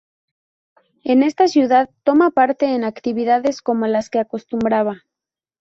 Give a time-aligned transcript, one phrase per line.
[1.03, 5.03] En esta ciudad toma parte en actividades como las que acostumbraba.